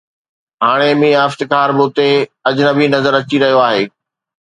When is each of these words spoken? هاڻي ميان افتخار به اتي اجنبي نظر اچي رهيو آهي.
هاڻي 0.63 0.91
ميان 1.01 1.21
افتخار 1.29 1.69
به 1.77 1.83
اتي 1.87 2.09
اجنبي 2.49 2.85
نظر 2.95 3.13
اچي 3.21 3.37
رهيو 3.41 3.59
آهي. 3.69 3.83